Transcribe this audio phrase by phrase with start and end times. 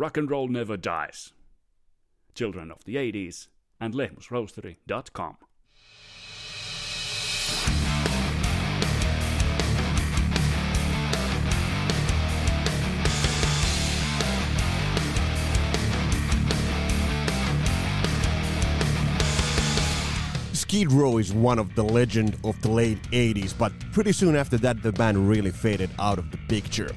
[0.00, 1.34] Rock and Roll Never Dies.
[2.34, 3.48] Children of the 80s
[3.78, 5.36] and lehmusroastery.com.
[20.54, 24.56] Skid Row is one of the legend of the late 80s, but pretty soon after
[24.56, 26.88] that the band really faded out of the picture.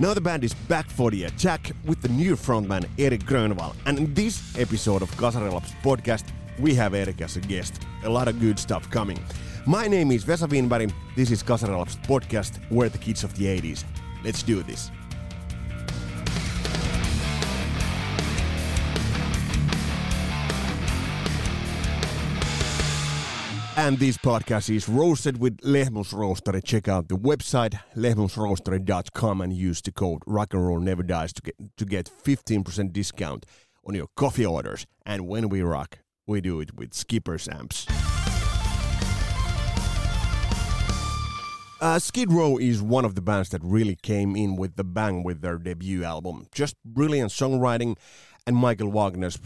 [0.00, 3.98] Now the band is back for the attack with the new frontman Erik Grönvall, and
[3.98, 6.26] in this episode of Kasarilaps podcast,
[6.60, 7.82] we have Erik as a guest.
[8.04, 9.18] A lot of good stuff coming.
[9.66, 10.92] My name is Vesa Winberg.
[11.16, 13.82] This is Kasarilaps podcast, We're the kids of the 80s.
[14.22, 14.92] Let's do this.
[23.78, 26.64] And this podcast is roasted with Lehmus Roastery.
[26.64, 31.42] Check out the website lehmusroastery.com and use the code Rock and Roll Never Dies to
[31.42, 33.46] get to get 15% discount
[33.86, 34.84] on your coffee orders.
[35.06, 37.86] And when we rock, we do it with Skipper's amps.
[41.80, 45.22] Uh, Skid Row is one of the bands that really came in with the bang
[45.22, 46.48] with their debut album.
[46.52, 47.96] Just brilliant songwriting
[48.44, 49.38] and Michael Wagner's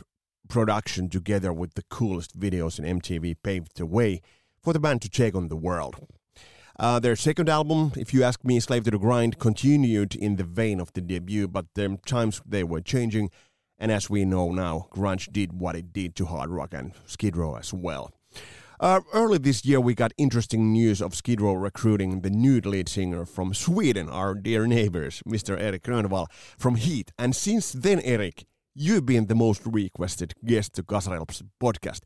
[0.53, 4.20] production together with the coolest videos in MTV paved the way
[4.62, 5.97] for the band to take on the world.
[6.78, 10.45] Uh, their second album, if you ask me, Slave to the Grind, continued in the
[10.45, 13.30] vein of the debut, but the times they were changing,
[13.78, 17.34] and as we know now, grunge did what it did to hard rock and Skid
[17.34, 18.12] Row as well.
[18.78, 22.91] Uh, early this year, we got interesting news of Skid Row recruiting the new lead
[22.91, 25.58] singer from Sweden, our dear neighbors, Mr.
[25.58, 26.27] Erik Grönwall
[26.58, 27.11] from Heat.
[27.19, 32.00] And since then, Erik, You've been the most requested guest to Kasarelps podcast.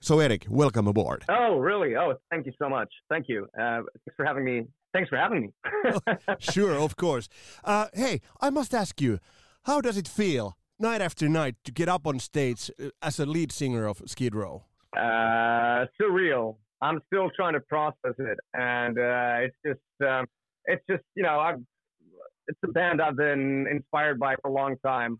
[0.00, 1.24] So, Erik, welcome aboard.
[1.28, 1.94] Oh, really?
[1.94, 2.88] Oh, thank you so much.
[3.08, 3.46] Thank you.
[3.56, 4.66] Uh, thanks for having me.
[4.92, 5.48] Thanks for having me.
[5.86, 7.28] oh, sure, of course.
[7.62, 9.20] Uh, hey, I must ask you,
[9.62, 13.26] how does it feel night after night to get up on stage uh, as a
[13.26, 14.64] lead singer of Skid Row?
[14.96, 16.56] Uh, surreal.
[16.82, 20.26] I'm still trying to process it, and uh, it's just, um,
[20.64, 21.60] it's just, you know, I've,
[22.48, 25.18] it's a band I've been inspired by for a long time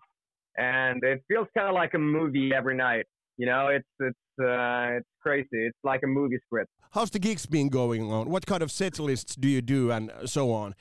[0.59, 3.07] and it feels kind of like a movie every night.
[3.37, 5.47] You know, it's it's uh, it's crazy.
[5.53, 6.71] It's like a movie script.
[6.91, 8.29] How's the gigs been going on?
[8.29, 10.75] What kind of set lists do you do, and so on?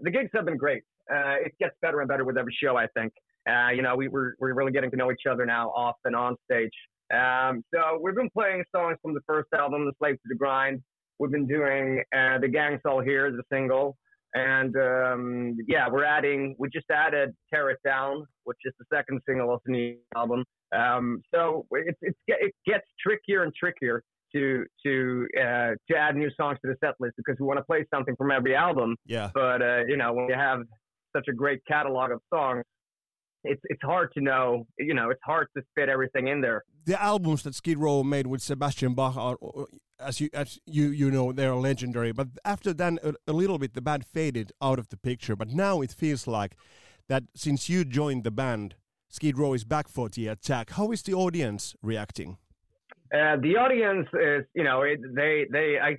[0.00, 0.82] The gigs have been great.
[1.10, 2.76] Uh, it gets better and better with every show.
[2.76, 3.12] I think.
[3.48, 6.14] Uh, you know, we, we're we're really getting to know each other now, off and
[6.14, 6.72] on stage.
[7.12, 10.80] Um, so we've been playing songs from the first album, The Slave to the Grind.
[11.18, 13.96] We've been doing uh, The Gang's All Here, the single.
[14.34, 19.20] And um, yeah, we're adding, we just added Tear It Down, which is the second
[19.28, 20.44] single of the new album.
[20.74, 24.02] Um, so it, it's, it gets trickier and trickier
[24.34, 27.64] to to uh, to add new songs to the set list because we want to
[27.64, 28.96] play something from every album.
[29.06, 29.30] Yeah.
[29.34, 30.60] But uh, you know, when you have
[31.14, 32.64] such a great catalog of songs,
[33.44, 34.66] it's it's hard to know.
[34.78, 36.62] You know, it's hard to fit everything in there.
[36.84, 39.36] The albums that Skid Row made with Sebastian Bach are,
[40.04, 42.12] as you as you you know, they're legendary.
[42.12, 45.36] But after then, a, a, little bit, the band faded out of the picture.
[45.36, 46.56] But now it feels like
[47.08, 48.76] that since you joined the band,
[49.08, 50.70] Skid Row is back for the attack.
[50.70, 52.38] How is the audience reacting?
[53.14, 55.96] Uh, the audience is, you know, it, they they I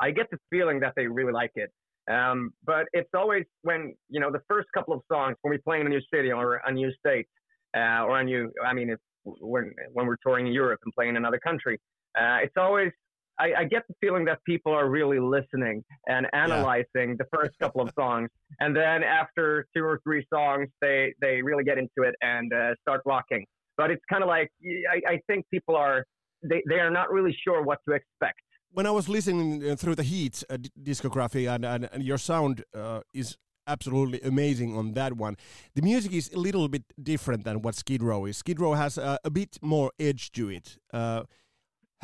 [0.00, 1.70] I get the feeling that they really like it.
[2.10, 5.80] Um, but it's always when you know the first couple of songs when we play
[5.80, 7.26] in a new city or a new state
[7.74, 8.52] uh, or a new.
[8.62, 11.80] I mean, when when we're touring in Europe and playing in another country,
[12.18, 12.92] uh, it's always.
[13.38, 17.14] I, I, get the feeling that people are really listening and analyzing yeah.
[17.18, 18.30] the first couple of songs,
[18.60, 22.74] and then after two or three songs, they they really get into it and uh,
[22.82, 23.44] start rocking.
[23.76, 24.50] But it's kind of like
[24.90, 26.04] I, I think people are
[26.42, 28.40] they, they are not really sure what to expect
[28.74, 32.64] when I was listening uh, through the Heat uh, discography, and, and, and, your sound
[32.74, 33.36] uh, is
[33.68, 35.36] absolutely amazing on that one.
[35.76, 38.36] The music is a little bit different than what Skid Row is.
[38.38, 40.76] Skid Row has uh, a bit more edge to it.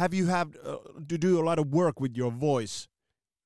[0.01, 0.77] Uh, have you had uh,
[1.09, 2.89] to do a lot of work with your voice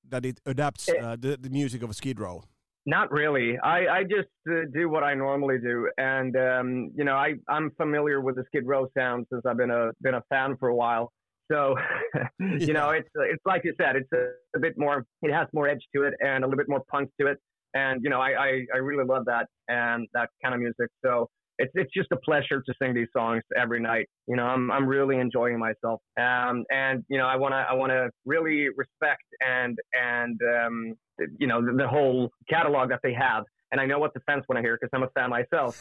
[0.09, 1.16] that it adapts eh.
[1.19, 2.44] the, the music of Skid Row?
[2.87, 3.59] Not really.
[3.59, 7.71] I, I just uh, do what I normally do, and um, you know, I I'm
[7.78, 10.74] familiar with the Skid Row sound since I've been a been a fan for a
[10.74, 11.10] while.
[11.51, 11.77] So,
[12.39, 12.72] you yeah.
[12.74, 15.07] know, it's it's like you said, it's a, a, bit more.
[15.22, 17.39] It has more edge to it and a little bit more punk to it.
[17.72, 20.89] And you know, I, I, I really love that and that kind of music.
[21.03, 24.06] So it's it's just a pleasure to sing these songs every night.
[24.27, 26.01] You know, I'm I'm really enjoying myself.
[26.18, 30.95] Um, and you know, I wanna I wanna really respect and and um,
[31.39, 34.45] you know the, the whole catalog that they have and I know what the fans
[34.48, 35.77] want to hear because I'm a fan myself.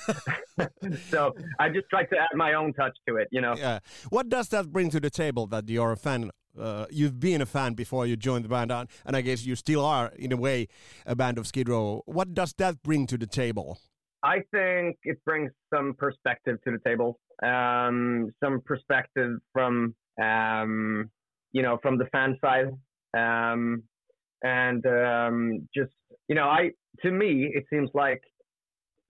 [1.09, 3.55] so I just try to add my own touch to it, you know.
[3.55, 3.79] Yeah.
[4.09, 6.31] What does that bring to the table that you're a fan?
[6.59, 9.85] Uh, you've been a fan before you joined the band, and I guess you still
[9.85, 10.69] are, in a way,
[11.05, 12.01] a band of Skid Row.
[12.07, 13.77] What does that bring to the table?
[14.23, 21.09] I think it brings some perspective to the table, um, some perspective from um,
[21.51, 22.67] you know from the fan side,
[23.17, 23.83] um,
[24.43, 25.91] and um, just
[26.27, 26.71] you know, I
[27.01, 28.21] to me it seems like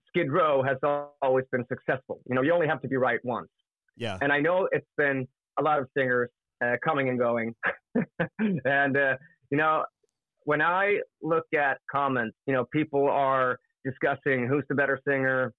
[0.08, 0.78] Skid Row has
[1.22, 2.20] always been successful.
[2.28, 3.48] You know, you only have to be right once.
[3.96, 4.18] Yeah.
[4.20, 5.26] And I know it's been
[5.58, 6.30] a lot of singers
[6.64, 7.54] uh, coming and going,
[8.38, 9.14] and uh,
[9.50, 9.84] you know,
[10.44, 15.52] when I look at comments, you know, people are discussing who's the better singer,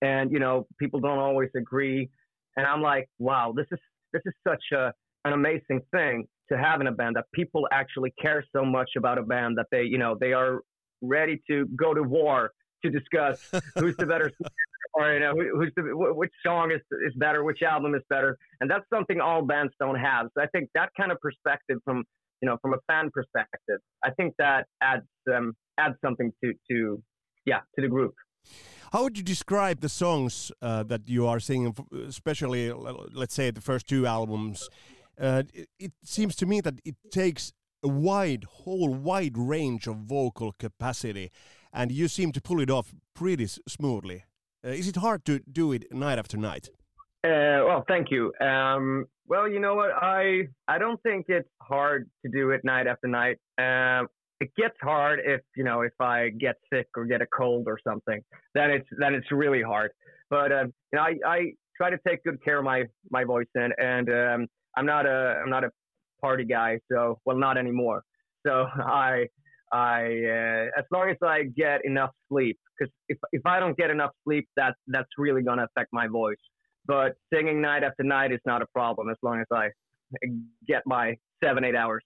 [0.00, 2.10] and you know, people don't always agree,
[2.56, 3.78] and I'm like, wow, this is
[4.12, 4.92] this is such a
[5.24, 9.18] an amazing thing to have in a band that people actually care so much about
[9.18, 10.60] a band that they, you know, they are
[11.00, 12.50] ready to go to war
[12.84, 14.50] to discuss who's the better singer
[14.94, 18.70] or you know who's the which song is is better, which album is better, and
[18.70, 20.26] that's something all bands don't have.
[20.34, 22.04] So I think that kind of perspective from
[22.42, 27.02] you know from a fan perspective, I think that adds um, adds something to to
[27.44, 28.14] yeah to the group.
[28.92, 31.74] How would you describe the songs uh, that you are singing,
[32.06, 34.68] especially let's say the first two albums?
[35.18, 37.52] Uh, it, it, seems to me that it takes
[37.82, 41.30] a wide, whole wide range of vocal capacity,
[41.72, 44.24] and you seem to pull it off pretty smoothly.
[44.64, 46.68] Uh, is it hard to do it night after night?
[47.24, 48.32] Uh, well, thank you.
[48.40, 49.90] Um, well, you know what?
[49.92, 53.38] I I don't think it's hard to do it night after night.
[54.42, 57.78] It gets hard if you know if I get sick or get a cold or
[57.86, 58.20] something.
[58.56, 59.92] Then it's then it's really hard.
[60.30, 61.38] But uh, you know, I, I
[61.76, 64.46] try to take good care of my my voice and and um,
[64.76, 65.70] I'm not a I'm not a
[66.20, 66.80] party guy.
[66.90, 68.02] So well, not anymore.
[68.44, 69.28] So I
[69.72, 73.90] I uh, as long as I get enough sleep, because if if I don't get
[73.90, 76.42] enough sleep, that that's really gonna affect my voice.
[76.84, 79.68] But singing night after night is not a problem as long as I
[80.66, 82.02] get my seven eight hours.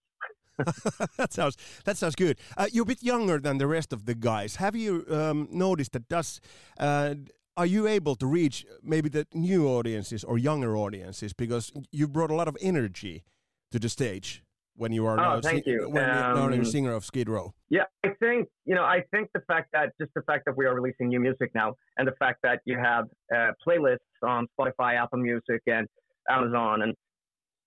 [1.16, 2.38] that sounds that sounds good.
[2.56, 4.56] Uh, you're a bit younger than the rest of the guys.
[4.56, 6.08] Have you um, noticed that?
[6.08, 6.40] Does
[6.78, 7.14] uh,
[7.56, 12.30] are you able to reach maybe the new audiences or younger audiences because you brought
[12.30, 13.24] a lot of energy
[13.72, 14.42] to the stage?
[14.76, 15.88] when you are oh, thank you.
[15.88, 17.54] when um, you're a singer of Skid Row?
[17.70, 18.84] Yeah, I think you know.
[18.84, 21.74] I think the fact that just the fact that we are releasing new music now,
[21.96, 25.86] and the fact that you have uh, playlists on Spotify, Apple Music, and
[26.28, 26.94] Amazon, and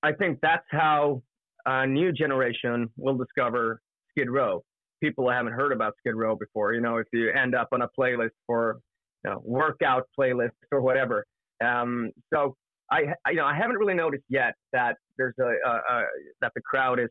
[0.04, 1.22] I think that's how
[1.70, 4.64] a new generation will discover Skid Row.
[5.02, 6.74] People haven't heard about Skid Row before.
[6.74, 8.80] You know, if you end up on a playlist for
[9.24, 11.26] you know, workout playlist or whatever.
[11.64, 12.56] Um, so
[12.92, 16.04] I, you know, I haven't really noticed yet that there's a, a, a
[16.42, 17.10] that the crowd is,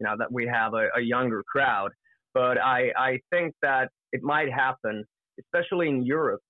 [0.00, 1.90] you know, that we have a, a, younger crowd.
[2.34, 5.04] But I, I think that it might happen,
[5.38, 6.40] especially in Europe,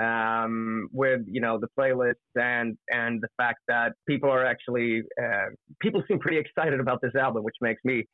[0.00, 5.46] um, with you know the playlists and and the fact that people are actually uh,
[5.80, 8.04] people seem pretty excited about this album, which makes me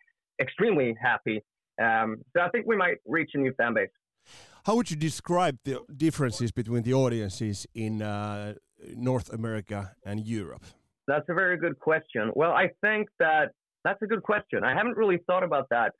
[0.40, 1.40] extremely happy.
[1.82, 3.88] Um, so I think we might reach a new fan base.
[4.64, 8.54] How would you describe the differences between the audiences in uh,
[8.94, 10.64] North America and Europe?
[11.08, 12.30] That's a very good question.
[12.34, 13.50] Well, I think that
[13.84, 14.62] that's a good question.
[14.62, 15.92] I haven't really thought about that.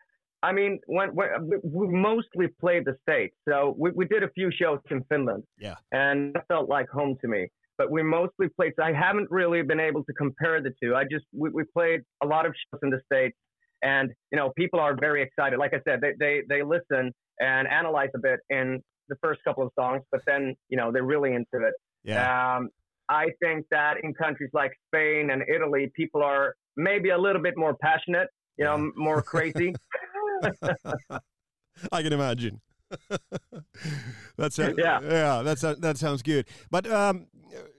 [0.43, 1.29] I mean, when, when
[1.63, 5.77] we mostly played the states, so we, we did a few shows in Finland, yeah,
[5.93, 7.49] and that felt like home to me.
[7.79, 8.73] But we mostly played.
[8.77, 10.95] So I haven't really been able to compare the two.
[10.95, 13.37] I just we, we played a lot of shows in the states,
[13.83, 15.59] and you know, people are very excited.
[15.59, 19.65] Like I said, they they they listen and analyze a bit in the first couple
[19.65, 21.75] of songs, but then you know they're really into it.
[22.05, 22.57] Yeah.
[22.57, 22.69] Um,
[23.09, 27.55] I think that in countries like Spain and Italy, people are maybe a little bit
[27.57, 28.89] more passionate, you know, yeah.
[28.97, 29.75] more crazy.
[31.93, 32.61] I can imagine.
[34.37, 35.43] that's a, yeah, yeah.
[35.43, 36.47] That's a, that sounds good.
[36.71, 37.27] But um,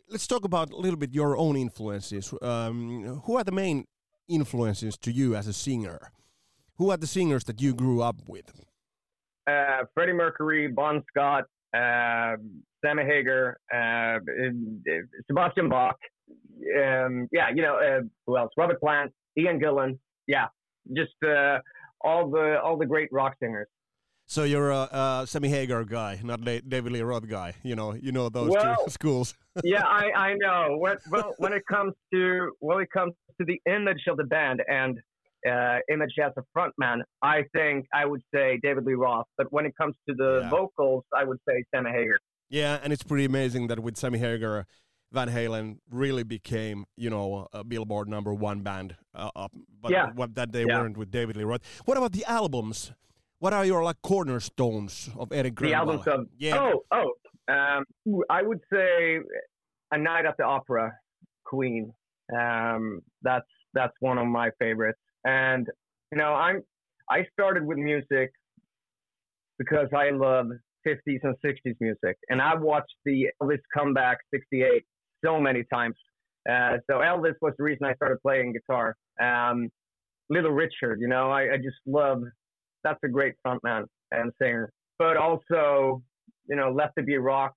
[0.10, 2.34] let's talk about a little bit your own influences.
[2.42, 3.86] Um, who are the main
[4.28, 6.12] influences to you as a singer?
[6.78, 8.66] Who are the singers that you grew up with?
[9.46, 11.44] Uh, Freddie Mercury, Bon Scott,
[11.76, 12.38] uh,
[12.84, 14.20] Sammy Hagar, uh,
[15.28, 15.98] Sebastian Bach.
[16.78, 18.52] Um, yeah, you know uh, who else?
[18.58, 20.00] Robert Plant, Ian Gillan.
[20.28, 20.48] Yeah,
[20.96, 21.60] just uh,
[22.04, 23.68] all the all the great rock singers.
[24.26, 27.56] So you're a, a Sammy Hagar guy, not David Lee Roth guy.
[27.62, 29.36] You know, you know those well, two schools.
[29.64, 30.78] yeah, I, I know.
[30.78, 34.62] When, well, when it comes to when it comes to the image of the band
[34.68, 34.98] and
[35.48, 39.28] uh, image as a frontman, I think I would say David Lee Roth.
[39.38, 40.50] But when it comes to the yeah.
[40.50, 42.18] vocals, I would say Sammy Hagar.
[42.50, 44.68] Yeah, and it's pretty amazing that with Sammy Hagar,
[45.14, 48.96] Van Halen really became, you know, a Billboard number one band.
[49.16, 50.10] Uh, up, but yeah.
[50.16, 50.80] what that they yeah.
[50.80, 51.62] weren't with David Lee Roth.
[51.86, 52.92] What about the albums?
[53.38, 55.68] What are your like cornerstones of Erik Grönwall?
[55.68, 56.60] The albums of yeah.
[56.60, 57.84] oh oh, um,
[58.30, 59.20] I would say
[59.92, 60.94] A Night at the Opera,
[61.46, 61.94] Queen.
[62.36, 65.00] Um, that's that's one of my favorites.
[65.26, 65.68] And
[66.12, 66.64] you know, I'm
[67.10, 68.32] I started with music
[69.60, 70.48] because I love
[70.88, 72.18] 50s and 60s music.
[72.30, 74.84] And I watched the Elvis comeback 68
[75.24, 75.96] so many times.
[76.50, 78.96] Uh, so Elvis was the reason I started playing guitar.
[79.22, 79.70] Um,
[80.30, 82.24] Little Richard, you know, I, I just love,
[82.84, 84.72] that's a great frontman and singer.
[85.00, 86.02] But also,
[86.48, 87.54] you know, Let There Be Rock,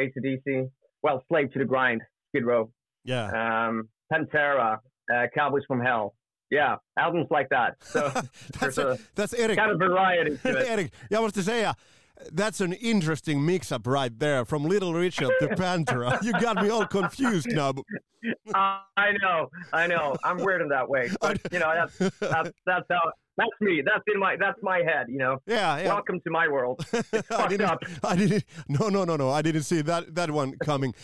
[0.00, 0.68] ACDC,
[1.02, 2.70] well, Slave to the Grind, Skid Row.
[3.04, 3.26] Yeah.
[3.68, 4.78] Um, Pantera,
[5.14, 6.14] uh, Cowboys from Hell.
[6.50, 7.76] Yeah, albums like that.
[7.80, 8.10] So
[8.60, 9.58] that's, a, that's Eric.
[9.58, 10.68] Kind of variety to it.
[10.68, 11.74] Erik, jag måste säga,
[12.32, 16.22] that's an interesting mix-up right there, from Little Richard to Pantera.
[16.22, 17.70] you got me all confused now.
[17.70, 20.16] Uh, I know, I know.
[20.24, 23.82] I'm weird in that way, but you know that's that's that's how that's me.
[23.84, 25.06] That's in my that's my head.
[25.08, 25.38] You know.
[25.46, 25.88] Yeah, yeah.
[25.88, 26.84] Welcome to my world.
[26.92, 27.78] It's I fucked didn't, up.
[28.02, 28.44] I didn't.
[28.68, 29.30] No, no, no, no.
[29.30, 30.94] I didn't see that that one coming.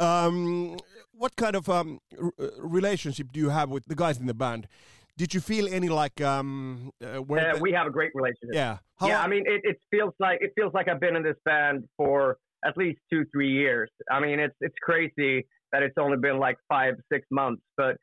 [0.00, 0.78] Um,
[1.12, 4.66] what kind of um, r- relationship do you have with the guys in the band?
[5.16, 7.54] Did you feel any like um, uh, where?
[7.54, 8.50] Uh, we have a great relationship.
[8.52, 8.78] yeah.
[8.98, 11.22] How yeah, long- I mean, it, it feels like it feels like I've been in
[11.22, 13.90] this band for at least two, three years.
[14.10, 17.96] I mean, it's it's crazy that it's only been like five, six months, but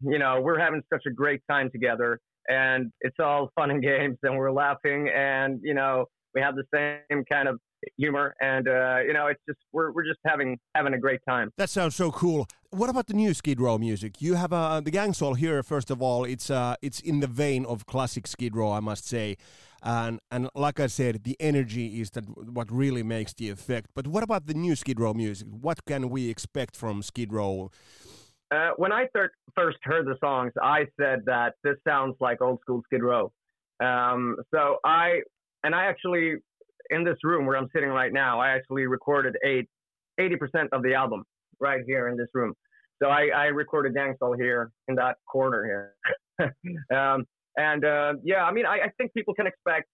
[0.00, 2.18] you know, we're having such a great time together,
[2.48, 6.64] and it's all fun and games, and we're laughing, and you know, we have the
[6.74, 7.58] same kind of
[7.98, 11.50] humor, and uh, you know, it's just we're we're just having having a great time.
[11.58, 12.46] That sounds so cool.
[12.74, 14.20] What about the new Skid Row music?
[14.20, 15.62] You have uh, the Gang's All Here.
[15.62, 19.06] First of all, it's uh, it's in the vein of classic Skid Row, I must
[19.06, 19.36] say,
[19.84, 23.90] and and like I said, the energy is that what really makes the effect.
[23.94, 25.46] But what about the new Skid Row music?
[25.48, 27.70] What can we expect from Skid Row?
[28.50, 32.58] Uh, when I thir- first heard the songs, I said that this sounds like old
[32.62, 33.30] school Skid Row.
[33.78, 35.20] Um, so I,
[35.62, 36.38] and I actually,
[36.90, 39.68] in this room where I'm sitting right now, I actually recorded eight,
[40.18, 41.24] 80% of the album
[41.60, 42.54] right here in this room.
[43.02, 46.48] So I, I recorded Gang here in that corner here.
[46.96, 47.24] um,
[47.56, 49.86] and uh, yeah, I mean, I, I think people can expect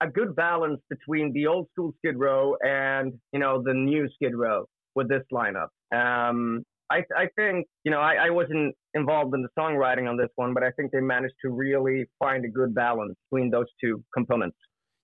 [0.00, 4.34] a good balance between the old school Skid Row and, you know, the new Skid
[4.34, 5.68] Row with this lineup.
[5.94, 10.28] Um, I, I think, you know, I, I wasn't involved in the songwriting on this
[10.36, 14.02] one, but I think they managed to really find a good balance between those two
[14.14, 14.56] components.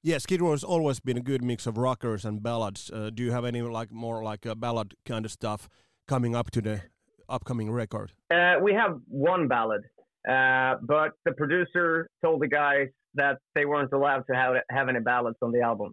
[0.02, 2.90] Yeah, Skid Row has always been a good mix of rockers and ballads.
[2.90, 5.68] Uh, do you have any like more like a ballad kind of stuff
[6.10, 6.82] coming up to the
[7.28, 8.10] upcoming record?
[8.34, 9.82] Uh, we have one ballad,
[10.28, 14.98] uh, but the producer told the guys that they weren't allowed to have, have any
[14.98, 15.92] ballads on the album.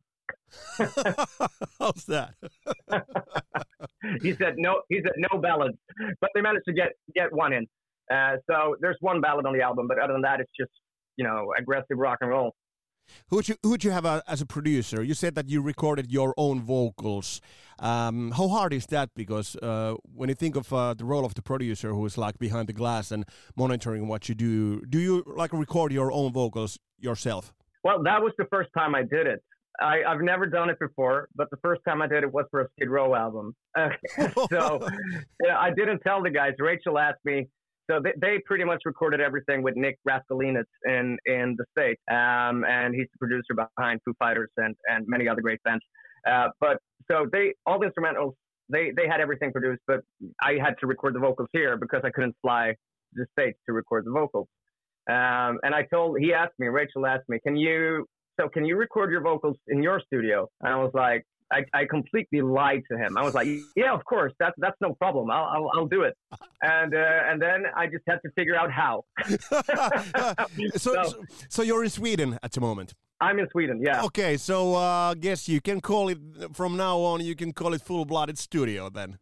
[1.80, 2.34] How's that?
[4.24, 4.82] he said no.
[4.90, 5.78] He said no ballads,
[6.20, 7.68] but they managed to get get one in.
[8.12, 10.72] Uh, so there's one ballad on the album, but other than that, it's just
[11.16, 12.56] you know aggressive rock and roll.
[13.30, 15.04] Who'd you who'd you have uh as a producer?
[15.04, 17.42] You said that you recorded your own vocals.
[17.80, 19.10] Um, how hard is that?
[19.16, 22.40] Because uh, when you think of uh, the role of the producer, who is like
[22.40, 23.24] behind the glass and
[23.56, 27.54] monitoring what you do, do you like record your own vocals yourself?
[27.84, 29.44] Well, that was the first time I did it.
[29.80, 32.62] I, I've never done it before, but the first time I did it was for
[32.62, 33.56] a Skid Row album.
[33.78, 33.90] Uh,
[34.50, 34.88] so
[35.46, 36.54] yeah, I didn't tell the guys.
[36.60, 37.48] Rachel asked me.
[37.90, 42.02] So they, they pretty much recorded everything with Nick Raskulinecz in, in the States.
[42.12, 45.84] Um, and he's the producer behind Foo Fighters and, and many other great bands.
[46.30, 46.78] Uh, but
[47.10, 48.34] so they, all the instrumentals,
[48.70, 50.02] they, they had everything produced, but
[50.42, 52.76] I had to record the vocals here because I couldn't fly
[53.14, 54.48] the States to record the vocals.
[55.10, 58.06] Um, and I told, he asked me, Rachel asked me, can you,
[58.40, 60.50] so can you record your vocals in your studio?
[60.62, 63.18] And I was like, I, I completely lied to him.
[63.18, 65.32] I was like, yeah, of course, that's that's no problem.
[65.32, 66.16] I'll I'll, I'll do it.
[66.62, 69.06] And uh, and then I just had to figure out how.
[70.76, 72.94] so, So- so, you're in Sweden at the moment.
[73.20, 74.04] I'm in Sweden, yeah.
[74.04, 76.20] Okay, so uh, guess you can call it
[76.54, 77.22] from now on.
[77.22, 79.18] You can call it full-blooded studio then.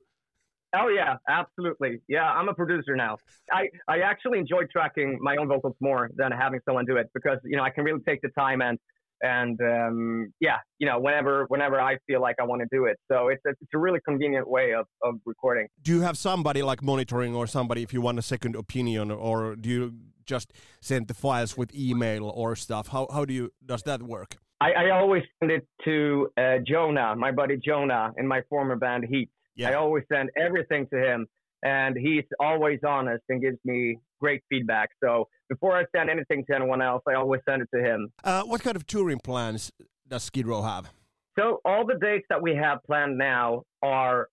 [0.77, 2.01] Oh yeah, absolutely.
[2.09, 3.17] Yeah, I'm a producer now.
[3.53, 7.37] I, I actually enjoy tracking my own vocals more than having someone do it because
[7.45, 8.77] you know I can really take the time and
[9.25, 12.97] and um, yeah, you know whenever whenever I feel like I want to do it.
[13.11, 15.67] So it's a, it's a really convenient way of, of recording.
[15.81, 19.55] Do you have somebody like monitoring or somebody if you want a second opinion, or
[19.55, 19.93] do you
[20.25, 22.87] just send the files with email or stuff?
[22.89, 24.37] How how do you does that work?
[24.61, 29.05] I, I always send it to uh, Jonah, my buddy Jonah, in my former band
[29.11, 29.29] Heat.
[29.55, 29.71] Yeah.
[29.71, 31.27] I always send everything to him,
[31.63, 34.89] and he's always honest and gives me great feedback.
[35.03, 38.09] So before I send anything to anyone else, I always send it to him.
[38.23, 39.71] Uh, what kind of touring plans
[40.07, 40.91] does Skid Row have?
[41.37, 44.27] So all the dates that we have planned now are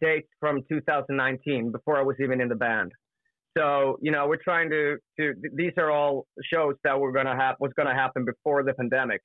[0.00, 2.92] dates from 2019, before I was even in the band.
[3.56, 7.56] So you know, we're trying to to these are all shows that were gonna have
[7.60, 9.20] was gonna happen before the pandemic.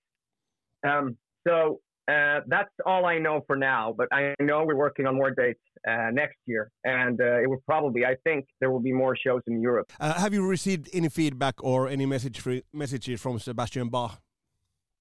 [0.85, 1.17] Um,
[1.47, 3.93] so uh, that's all I know for now.
[3.97, 7.63] But I know we're working on more dates uh, next year, and uh, it will
[7.65, 9.91] probably I think there will be more shows in Europe.
[9.99, 14.21] Uh, have you received any feedback or any message free, messages from Sebastian Bach?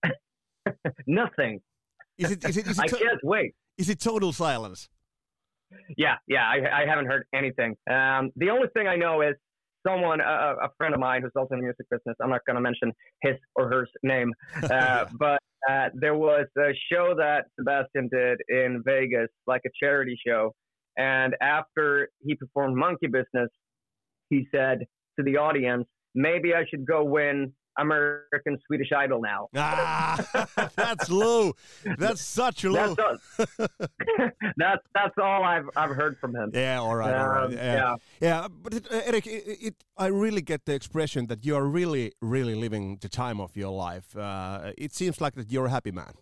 [1.06, 1.60] Nothing.
[2.18, 2.44] Is it?
[2.44, 2.66] Is it?
[2.66, 3.54] Is it I can't wait.
[3.78, 4.88] is it total silence?
[5.96, 7.76] Yeah, yeah, I, I haven't heard anything.
[7.90, 9.36] Um, the only thing I know is
[9.86, 12.16] someone, a, a friend of mine who's also in the music business.
[12.22, 16.72] I'm not going to mention his or her name, uh, but uh, there was a
[16.92, 20.52] show that Sebastian did in Vegas, like a charity show,
[20.96, 23.48] and after he performed Monkey Business,
[24.28, 24.80] he said
[25.18, 30.18] to the audience, "Maybe I should go win American Swedish Idol now." Ah,
[30.76, 31.52] that's low.
[31.98, 32.94] That's such a low.
[32.94, 33.46] That's all,
[34.56, 36.50] that's that's all I've I've heard from him.
[36.54, 37.44] Yeah, all right, all right.
[37.44, 37.96] Um, Yeah, yeah.
[38.20, 38.48] yeah.
[38.48, 42.12] But it, uh, Erik, it, it, I really get the expression that you are really,
[42.20, 44.16] really living the time of your life.
[44.16, 46.14] Uh, it seems like that you're a happy man.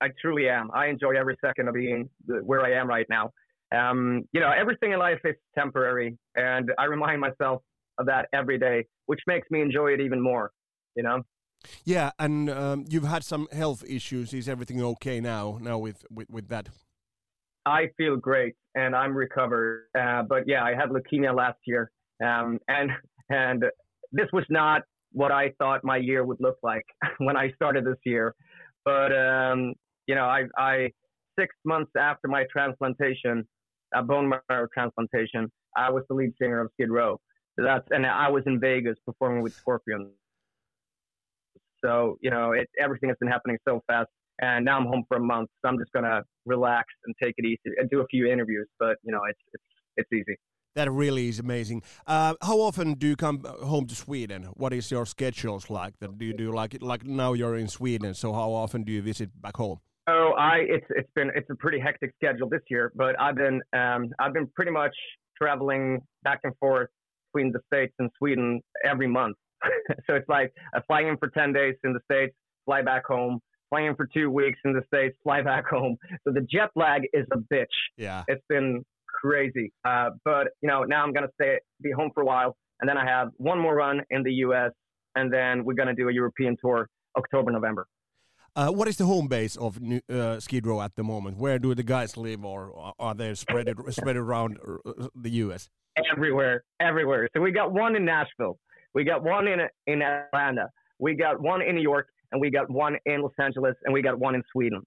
[0.00, 0.70] I truly am.
[0.72, 2.08] I enjoy every second of being
[2.44, 3.32] where I am right now.
[3.74, 7.62] Um, you know, everything in life is temporary, and I remind myself
[7.98, 10.52] of that every day, which makes me enjoy it even more.
[10.94, 11.22] You know,
[11.84, 14.32] Yeah, and um, you've had some health issues.
[14.32, 15.58] Is everything okay now?
[15.60, 16.68] Now with with, with that?
[17.66, 19.86] I feel great and I'm recovered.
[19.98, 21.90] Uh, but yeah, I had leukemia last year,
[22.24, 22.90] um, and
[23.28, 23.64] and
[24.12, 26.84] this was not what I thought my year would look like
[27.18, 28.34] when I started this year.
[28.84, 29.74] But um,
[30.06, 30.90] you know, I, I
[31.38, 33.46] six months after my transplantation,
[33.94, 37.20] a bone marrow transplantation, I was the lead singer of Skid Row.
[37.56, 40.08] That's and I was in Vegas performing with Scorpions.
[41.84, 44.08] So you know, it, everything has been happening so fast,
[44.40, 45.50] and now I'm home for a month.
[45.62, 48.68] So I'm just gonna relax and take it easy and do a few interviews.
[48.78, 49.64] But you know, it's it's
[49.96, 50.36] it's easy.
[50.74, 51.82] That really is amazing.
[52.06, 54.44] Uh, how often do you come home to Sweden?
[54.54, 55.98] What is your schedules like?
[55.98, 58.14] That do you do like like now you're in Sweden?
[58.14, 59.80] So how often do you visit back home?
[60.08, 63.60] Oh, I it's it's been it's a pretty hectic schedule this year, but I've been
[63.72, 64.94] um, I've been pretty much
[65.36, 66.90] traveling back and forth
[67.32, 69.36] between the states and Sweden every month.
[70.06, 72.34] so it's like I fly in for ten days in the states,
[72.64, 75.96] fly back home, fly in for two weeks in the states, fly back home.
[76.24, 77.66] So the jet lag is a bitch.
[77.96, 78.24] Yeah.
[78.28, 78.84] It's been
[79.22, 79.72] crazy.
[79.84, 82.96] Uh, but you know now I'm gonna stay be home for a while, and then
[82.96, 84.72] I have one more run in the U.S.
[85.16, 87.86] and then we're gonna do a European tour October November.
[88.56, 91.36] Uh, what is the home base of New, uh, Skid Row at the moment?
[91.36, 95.68] Where do the guys live, or are they spread spread around uh, the U.S.?
[96.12, 97.28] everywhere, everywhere.
[97.34, 98.58] So we got one in Nashville,
[98.94, 102.70] we got one in in Atlanta, we got one in New York, and we got
[102.70, 104.82] one in Los Angeles, and we got one in Sweden.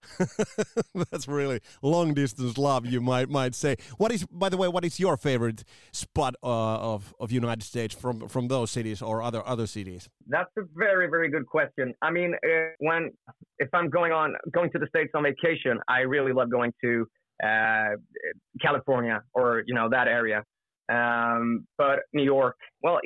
[1.12, 3.78] That's really long distance love, you might might say.
[3.98, 6.48] What is, by the way, what is your favorite spot uh,
[6.94, 10.10] of of United States from from those cities or other other cities?
[10.28, 11.94] That's a very very good question.
[12.02, 13.12] I mean, uh, when
[13.60, 17.08] if I'm going on going to the states on vacation, I really love going to
[17.44, 17.96] uh,
[18.62, 20.44] California or you know that area.
[20.92, 23.00] Um, but New York, well,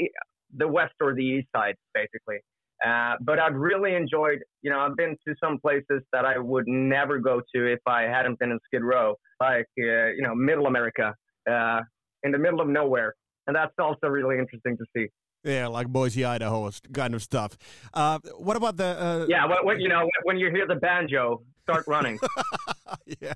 [0.55, 2.37] the west or the east side, basically.
[2.85, 6.67] Uh, but I've really enjoyed, you know, I've been to some places that I would
[6.67, 10.67] never go to if I hadn't been in Skid Row, like, uh, you know, middle
[10.67, 11.15] America,
[11.49, 11.81] uh,
[12.23, 13.15] in the middle of nowhere.
[13.47, 15.07] And that's also really interesting to see.
[15.43, 17.57] Yeah, like Boise, Idaho, kind of stuff.
[17.93, 18.85] Uh, what about the?
[18.85, 22.19] Uh, Yeah, when, when, you know, when you hear the banjo, start running.
[23.21, 23.33] yeah.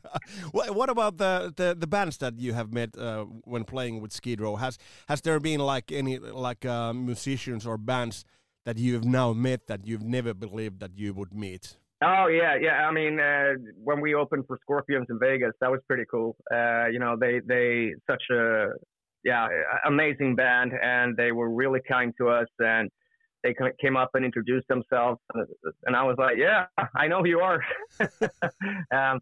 [0.52, 4.12] What, what about the, the, the bands that you have met uh, when playing with
[4.12, 4.56] Skid Row?
[4.56, 8.26] Has has there been like any like uh, musicians or bands
[8.66, 11.78] that you have now met that you've never believed that you would meet?
[12.02, 12.88] Oh yeah, yeah.
[12.88, 16.38] I mean, uh, when we opened for Scorpions in Vegas, that was pretty cool.
[16.54, 18.70] Uh, you know, they they such a
[19.26, 19.48] yeah
[19.86, 22.90] amazing band, and they were really kind to us, and
[23.44, 25.20] they came up and introduced themselves,
[25.86, 27.64] and I was like, yeah, I know who you are.
[28.94, 29.20] um,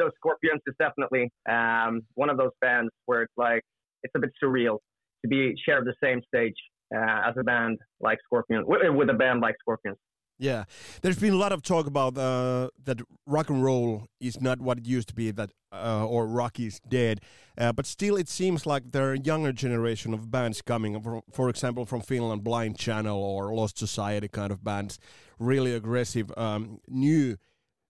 [0.00, 3.62] so Scorpions is definitely um, one of those bands where it's like
[4.02, 4.78] it's a bit surreal
[5.22, 6.54] to be share the same stage
[6.94, 9.98] uh, as a band like Scorpions with, with a band like Scorpions.
[10.40, 10.64] Yeah,
[11.02, 14.78] there's been a lot of talk about uh, that rock and roll is not what
[14.78, 17.20] it used to be, that uh, or rock is dead.
[17.58, 20.98] Uh, but still, it seems like there are a younger generation of bands coming.
[21.02, 24.98] For, for example, from Finland, Blind Channel or Lost Society kind of bands,
[25.38, 27.36] really aggressive, um, new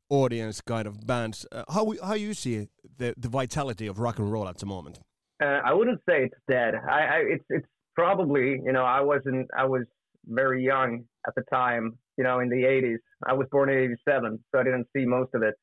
[0.09, 1.47] audience kind of bands.
[1.53, 2.67] Uh, how how you see
[2.99, 4.99] the the vitality of rock and roll at the moment?
[5.41, 6.75] Uh, I wouldn't say it's dead.
[6.75, 9.85] I, I it's it's probably you know I wasn't I was
[10.27, 12.99] very young at the time you know in the 80s.
[13.27, 15.55] I was born in 87, so I didn't see most of it.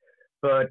[0.42, 0.66] But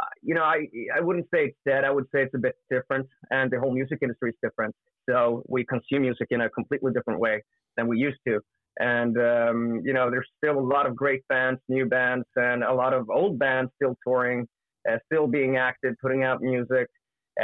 [0.00, 1.84] uh, you know I I wouldn't say it's dead.
[1.84, 4.74] I would say it's a bit different, and the whole music industry is different.
[5.06, 7.42] So we consume music in a completely different way
[7.76, 8.40] than we used to.
[8.80, 12.72] And um, you know there's still a lot of great bands, new bands, and a
[12.72, 14.48] lot of old bands still touring,
[14.90, 16.88] uh, still being active, putting out music.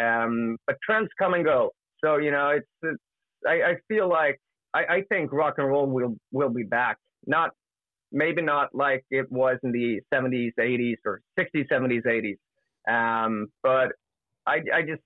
[0.05, 1.71] Um, but trends come and go.
[2.03, 3.03] So you know, it's, it's
[3.47, 4.41] I, I feel like
[4.75, 6.97] I, I think rock and roll will will be back.
[7.27, 7.51] Not
[8.15, 12.37] maybe not like it was in the 70s, 80s, or 60s, 70s, 80s.
[12.89, 13.93] Um, but
[14.47, 15.03] I, I just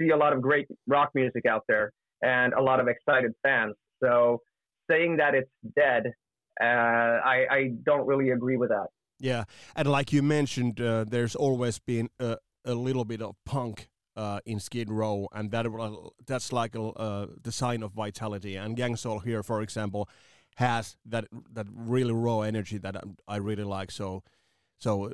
[0.00, 3.74] see a lot of great rock music out there and a lot of excited fans.
[4.02, 4.40] So
[4.90, 6.12] saying that it's dead,
[6.60, 8.88] uh, I, I don't really agree with that.
[9.20, 9.44] Yeah,
[9.74, 14.38] and like you mentioned, uh, there's always been a, a, little bit of punk uh,
[14.46, 15.66] in Skid Row, and that
[16.24, 18.54] that's like a, uh, the sign of vitality.
[18.54, 20.08] And Gang here, for example,
[20.58, 22.96] has that that really raw energy that
[23.28, 23.92] I really like.
[23.92, 24.24] So,
[24.78, 25.12] so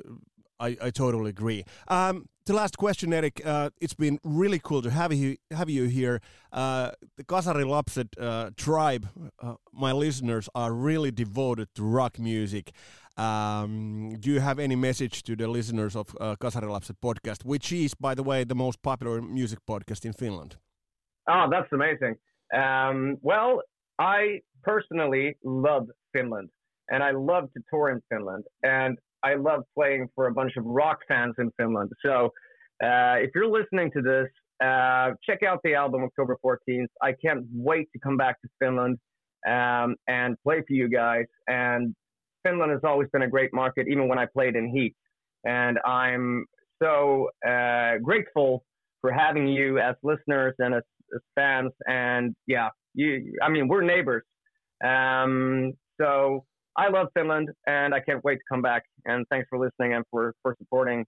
[0.59, 1.63] I, I totally agree.
[1.87, 3.45] Um, the last question, Erik.
[3.45, 6.19] Uh, it's been really cool to have you have you here.
[6.51, 9.07] Uh, the Kasari Lapset uh, tribe,
[9.39, 12.71] uh, my listeners are really devoted to rock music.
[13.17, 17.71] Um, do you have any message to the listeners of uh, Kasari Lapset podcast, which
[17.71, 20.57] is, by the way, the most popular music podcast in Finland?
[21.29, 22.15] Oh, that's amazing.
[22.51, 23.61] Um, well,
[23.99, 26.49] I personally love Finland,
[26.89, 28.43] and I love to tour in Finland.
[28.63, 31.91] And I love playing for a bunch of rock fans in Finland.
[32.05, 32.31] So
[32.83, 34.27] uh, if you're listening to this,
[34.63, 36.87] uh, check out the album October 14th.
[37.01, 38.97] I can't wait to come back to Finland
[39.47, 41.25] um, and play for you guys.
[41.47, 41.95] And
[42.43, 44.95] Finland has always been a great market, even when I played in Heat.
[45.45, 46.45] And I'm
[46.81, 48.63] so uh, grateful
[49.01, 51.71] for having you as listeners and as, as, fans.
[51.87, 54.23] And yeah, you, I mean, we're neighbors.
[54.85, 56.45] Um, so
[56.77, 58.83] I love Finland, and I can't wait to come back.
[59.05, 61.05] And thanks for listening and for, for supporting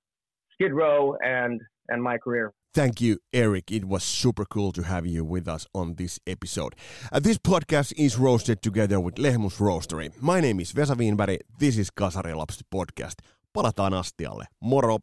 [0.54, 2.52] Skid Row and and my career.
[2.74, 3.72] Thank you, Erik.
[3.72, 6.76] It was super cool to have you with us on this episode.
[7.12, 10.12] Uh, this podcast is roasted together with Lehmus Roastery.
[10.22, 11.40] My name is Vesa Wienberg.
[11.58, 13.22] This is Kasari Lapsi podcast.
[13.54, 14.46] Palataan astialle.
[14.62, 15.00] Moro!